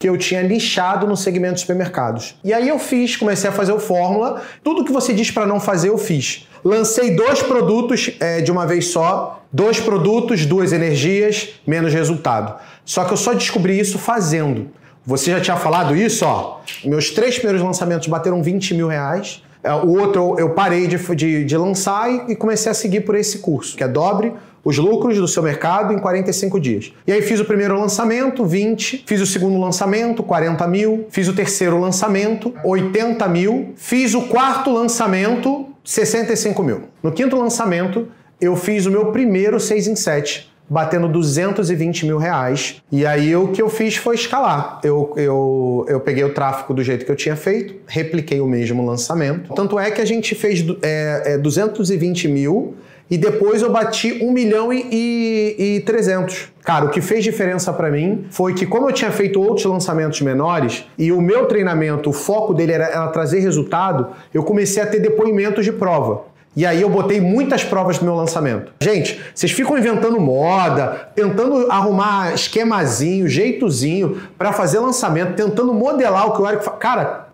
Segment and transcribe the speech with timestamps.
[0.00, 2.36] que eu tinha lixado no segmento de supermercados.
[2.44, 4.40] E aí eu fiz, comecei a fazer o fórmula.
[4.62, 6.46] Tudo que você diz para não fazer, eu fiz.
[6.64, 12.60] Lancei dois produtos é, de uma vez só, dois produtos, duas energias, menos resultado.
[12.84, 14.70] Só que eu só descobri isso fazendo.
[15.04, 16.60] Você já tinha falado isso, ó.
[16.84, 19.42] Meus três primeiros lançamentos bateram 20 mil reais.
[19.64, 23.40] É, o outro eu parei de, de, de lançar e comecei a seguir por esse
[23.40, 24.32] curso, que é Dobre
[24.64, 26.92] os lucros do seu mercado em 45 dias.
[27.06, 31.32] E aí fiz o primeiro lançamento, 20, fiz o segundo lançamento, 40 mil, fiz o
[31.32, 36.82] terceiro lançamento, 80 mil, fiz o quarto lançamento, 65 mil.
[37.02, 38.08] No quinto lançamento,
[38.40, 42.82] eu fiz o meu primeiro 6 em 7, batendo 220 mil reais.
[42.92, 44.80] E aí o que eu fiz foi escalar.
[44.84, 48.84] Eu, eu, eu peguei o tráfego do jeito que eu tinha feito, repliquei o mesmo
[48.84, 49.54] lançamento.
[49.54, 52.74] Tanto é que a gente fez é, é, 220 mil
[53.10, 56.48] e depois eu bati 1 milhão e, e, e 300.
[56.62, 60.20] Cara, o que fez diferença para mim foi que, como eu tinha feito outros lançamentos
[60.20, 64.86] menores e o meu treinamento, o foco dele era, era trazer resultado, eu comecei a
[64.86, 66.26] ter depoimentos de prova.
[66.58, 68.72] E aí eu botei muitas provas no meu lançamento.
[68.80, 76.32] Gente, vocês ficam inventando moda, tentando arrumar esquemazinho, jeitozinho para fazer lançamento, tentando modelar o
[76.32, 76.76] que o Eric fala.
[76.78, 77.27] Cara,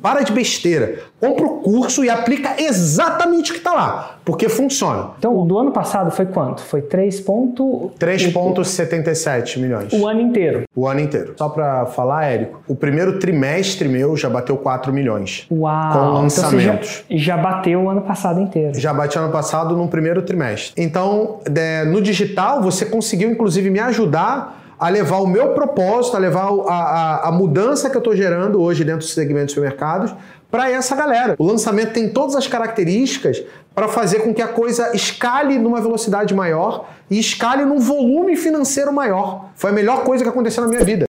[0.00, 1.00] para de besteira.
[1.20, 5.10] Compra o curso e aplica exatamente o que está lá, porque funciona.
[5.18, 6.62] Então, do ano passado foi quanto?
[6.62, 9.92] Foi 3,77 milhões.
[9.92, 10.62] O ano inteiro?
[10.74, 11.34] O ano inteiro.
[11.36, 15.46] Só para falar, Érico, o primeiro trimestre meu já bateu 4 milhões.
[15.50, 15.92] Uau!
[15.92, 17.04] Com lançamentos.
[17.06, 18.78] Então já, já, bateu o ano passado inteiro.
[18.78, 20.72] Já bati ano passado no primeiro trimestre.
[20.76, 26.18] Então, é, no digital, você conseguiu, inclusive, me ajudar a levar o meu propósito, a
[26.18, 30.12] levar a, a, a mudança que eu estou gerando hoje dentro do segmento de supermercados
[30.50, 31.36] para essa galera.
[31.38, 36.34] O lançamento tem todas as características para fazer com que a coisa escale numa velocidade
[36.34, 39.50] maior e escale num volume financeiro maior.
[39.54, 41.04] Foi a melhor coisa que aconteceu na minha vida.